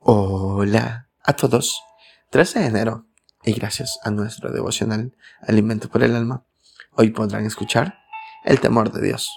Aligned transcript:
Hola 0.00 1.08
a 1.24 1.32
todos. 1.32 1.82
13 2.30 2.60
de 2.60 2.66
enero 2.66 3.06
y 3.42 3.52
gracias 3.52 3.98
a 4.04 4.12
nuestro 4.12 4.52
devocional 4.52 5.12
Alimento 5.42 5.88
por 5.88 6.04
el 6.04 6.14
Alma, 6.14 6.44
hoy 6.92 7.10
podrán 7.10 7.44
escuchar 7.46 7.98
El 8.44 8.60
temor 8.60 8.92
de 8.92 9.02
Dios. 9.02 9.28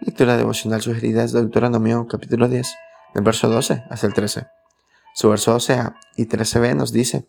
Lectura 0.00 0.38
devocional 0.38 0.80
sugerida 0.80 1.22
es 1.22 1.32
de 1.32 1.40
Deuteronomio 1.40 2.06
capítulo 2.08 2.48
10, 2.48 2.66
del 3.14 3.22
verso 3.22 3.50
12 3.50 3.84
hasta 3.90 4.06
el 4.06 4.14
13. 4.14 4.46
Su 5.14 5.28
verso 5.28 5.54
12a 5.54 5.94
y 6.16 6.24
13b 6.24 6.74
nos 6.74 6.92
dice, 6.92 7.26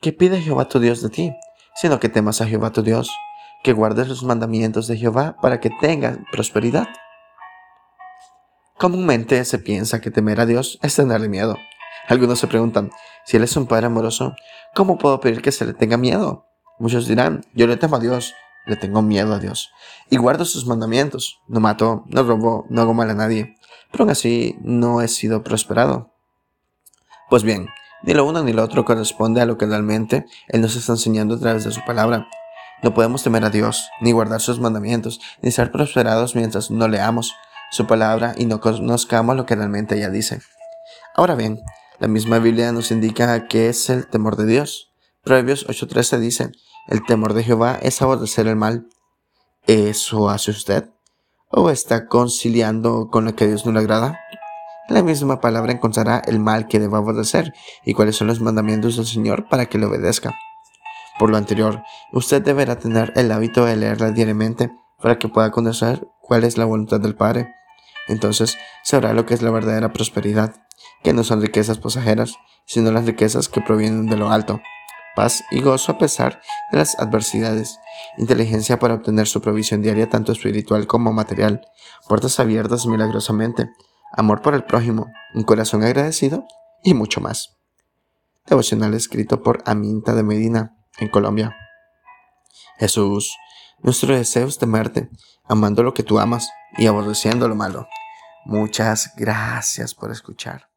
que 0.00 0.12
pide 0.12 0.40
Jehová 0.40 0.68
tu 0.68 0.78
Dios 0.78 1.02
de 1.02 1.08
ti, 1.10 1.34
sino 1.74 1.98
que 1.98 2.08
temas 2.08 2.40
a 2.40 2.46
Jehová 2.46 2.70
tu 2.70 2.82
Dios, 2.82 3.10
que 3.64 3.72
guardes 3.72 4.06
los 4.08 4.22
mandamientos 4.22 4.86
de 4.86 4.96
Jehová 4.96 5.36
para 5.42 5.58
que 5.58 5.70
tengas 5.80 6.18
prosperidad. 6.30 6.86
Comúnmente 8.78 9.44
se 9.44 9.58
piensa 9.58 10.00
que 10.00 10.12
temer 10.12 10.40
a 10.40 10.46
Dios 10.46 10.78
es 10.80 10.94
tenerle 10.94 11.28
miedo. 11.28 11.56
Algunos 12.08 12.38
se 12.38 12.46
preguntan, 12.46 12.90
si 13.24 13.36
Él 13.36 13.44
es 13.44 13.56
un 13.56 13.66
Padre 13.66 13.86
amoroso, 13.86 14.34
¿cómo 14.74 14.98
puedo 14.98 15.20
pedir 15.20 15.40
que 15.40 15.52
se 15.52 15.64
le 15.64 15.72
tenga 15.72 15.96
miedo? 15.96 16.46
Muchos 16.78 17.06
dirán, 17.06 17.44
yo 17.54 17.66
le 17.66 17.76
temo 17.76 17.96
a 17.96 18.00
Dios, 18.00 18.34
le 18.66 18.76
tengo 18.76 19.00
miedo 19.02 19.34
a 19.34 19.38
Dios, 19.38 19.70
y 20.10 20.16
guardo 20.16 20.44
sus 20.44 20.66
mandamientos, 20.66 21.40
no 21.48 21.60
mato, 21.60 22.04
no 22.06 22.22
robo, 22.22 22.66
no 22.68 22.82
hago 22.82 22.94
mal 22.94 23.10
a 23.10 23.14
nadie, 23.14 23.56
pero 23.90 24.04
aún 24.04 24.10
así 24.10 24.56
no 24.60 25.00
he 25.00 25.08
sido 25.08 25.42
prosperado. 25.42 26.12
Pues 27.30 27.42
bien, 27.42 27.68
ni 28.02 28.12
lo 28.12 28.26
uno 28.26 28.42
ni 28.42 28.52
lo 28.52 28.62
otro 28.62 28.84
corresponde 28.84 29.40
a 29.40 29.46
lo 29.46 29.56
que 29.56 29.66
realmente 29.66 30.26
Él 30.48 30.60
nos 30.60 30.76
está 30.76 30.92
enseñando 30.92 31.36
a 31.36 31.40
través 31.40 31.64
de 31.64 31.72
su 31.72 31.82
palabra. 31.84 32.28
No 32.82 32.92
podemos 32.92 33.22
temer 33.22 33.44
a 33.44 33.50
Dios, 33.50 33.88
ni 34.00 34.12
guardar 34.12 34.42
sus 34.42 34.60
mandamientos, 34.60 35.20
ni 35.40 35.50
ser 35.50 35.72
prosperados 35.72 36.34
mientras 36.34 36.70
no 36.70 36.86
leamos 36.86 37.32
su 37.70 37.86
palabra 37.86 38.34
y 38.36 38.44
no 38.44 38.60
conozcamos 38.60 39.36
lo 39.36 39.46
que 39.46 39.56
realmente 39.56 39.96
ella 39.96 40.10
dice. 40.10 40.40
Ahora 41.14 41.34
bien, 41.34 41.62
la 42.00 42.08
misma 42.08 42.38
Biblia 42.38 42.72
nos 42.72 42.90
indica 42.90 43.46
que 43.46 43.68
es 43.68 43.88
el 43.88 44.06
temor 44.06 44.36
de 44.36 44.46
Dios. 44.46 44.92
Proverbios 45.22 45.66
8:13 45.68 46.18
dice, 46.18 46.52
el 46.88 47.04
temor 47.04 47.34
de 47.34 47.44
Jehová 47.44 47.78
es 47.80 48.02
aborrecer 48.02 48.46
el 48.46 48.56
mal. 48.56 48.88
¿Eso 49.66 50.28
hace 50.28 50.50
usted? 50.50 50.90
¿O 51.48 51.70
está 51.70 52.08
conciliando 52.08 53.08
con 53.10 53.24
lo 53.24 53.34
que 53.34 53.44
a 53.44 53.46
Dios 53.46 53.64
no 53.64 53.72
le 53.72 53.78
agrada? 53.78 54.18
En 54.88 54.96
la 54.96 55.02
misma 55.02 55.40
palabra 55.40 55.72
encontrará 55.72 56.20
el 56.26 56.40
mal 56.40 56.66
que 56.66 56.78
deba 56.78 56.98
aborrecer 56.98 57.54
y 57.86 57.94
cuáles 57.94 58.16
son 58.16 58.26
los 58.26 58.40
mandamientos 58.40 58.96
del 58.96 59.06
Señor 59.06 59.48
para 59.48 59.66
que 59.66 59.78
le 59.78 59.86
obedezca. 59.86 60.34
Por 61.18 61.30
lo 61.30 61.36
anterior, 61.36 61.82
usted 62.12 62.42
deberá 62.42 62.78
tener 62.78 63.12
el 63.16 63.30
hábito 63.30 63.64
de 63.64 63.76
leerla 63.76 64.10
diariamente 64.10 64.70
para 65.00 65.18
que 65.18 65.28
pueda 65.28 65.52
conocer 65.52 66.06
cuál 66.20 66.44
es 66.44 66.58
la 66.58 66.64
voluntad 66.64 67.00
del 67.00 67.14
Padre. 67.14 67.54
Entonces 68.08 68.58
sabrá 68.82 69.14
lo 69.14 69.24
que 69.24 69.34
es 69.34 69.40
la 69.40 69.50
verdadera 69.50 69.92
prosperidad 69.92 70.63
que 71.04 71.12
no 71.12 71.22
son 71.22 71.42
riquezas 71.42 71.78
pasajeras, 71.78 72.34
sino 72.66 72.90
las 72.90 73.04
riquezas 73.04 73.48
que 73.48 73.60
provienen 73.60 74.06
de 74.06 74.16
lo 74.16 74.30
alto, 74.30 74.60
paz 75.14 75.44
y 75.50 75.60
gozo 75.60 75.92
a 75.92 75.98
pesar 75.98 76.40
de 76.72 76.78
las 76.78 76.98
adversidades, 76.98 77.78
inteligencia 78.18 78.78
para 78.78 78.94
obtener 78.94 79.28
su 79.28 79.40
provisión 79.40 79.82
diaria 79.82 80.08
tanto 80.08 80.32
espiritual 80.32 80.86
como 80.86 81.12
material, 81.12 81.60
puertas 82.08 82.40
abiertas 82.40 82.86
milagrosamente, 82.86 83.70
amor 84.12 84.42
por 84.42 84.54
el 84.54 84.64
prójimo, 84.64 85.12
un 85.34 85.44
corazón 85.44 85.84
agradecido 85.84 86.46
y 86.82 86.94
mucho 86.94 87.20
más. 87.20 87.56
Devocional 88.46 88.94
escrito 88.94 89.42
por 89.42 89.62
Aminta 89.66 90.14
de 90.14 90.22
Medina, 90.22 90.76
en 90.98 91.08
Colombia. 91.08 91.54
Jesús, 92.78 93.36
nuestro 93.80 94.16
deseo 94.16 94.46
es 94.46 94.58
temerte, 94.58 95.10
amando 95.44 95.82
lo 95.82 95.92
que 95.92 96.02
tú 96.02 96.18
amas 96.18 96.48
y 96.76 96.86
aborreciendo 96.86 97.46
lo 97.48 97.54
malo. 97.54 97.86
Muchas 98.46 99.12
gracias 99.16 99.94
por 99.94 100.10
escuchar. 100.10 100.73